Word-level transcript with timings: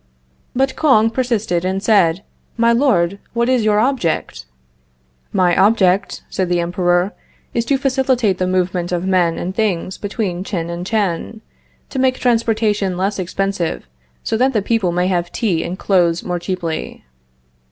But 0.55 0.75
Kouang 0.75 1.11
persisted 1.11 1.63
and 1.63 1.83
said: 1.83 2.23
"My 2.57 2.71
Lord, 2.73 3.19
what 3.33 3.47
is 3.49 3.63
your 3.63 3.79
object?" 3.79 4.45
"My 5.31 5.55
object," 5.55 6.23
said 6.27 6.49
the 6.49 6.59
Emperor, 6.59 7.13
"is 7.53 7.65
to 7.65 7.77
facilitate 7.77 8.39
the 8.39 8.47
movement 8.47 8.91
of 8.91 9.05
men 9.05 9.37
and 9.37 9.53
things 9.53 9.99
between 9.99 10.43
Tchin 10.43 10.71
and 10.71 10.87
Tchan; 10.87 11.41
to 11.91 11.99
make 11.99 12.17
transportation 12.17 12.97
less 12.97 13.19
expensive, 13.19 13.85
so 14.23 14.35
that 14.37 14.53
the 14.53 14.63
people 14.63 14.91
may 14.91 15.05
have 15.05 15.31
tea 15.31 15.63
and 15.63 15.77
clothes 15.77 16.23
more 16.23 16.39
cheaply." 16.39 17.05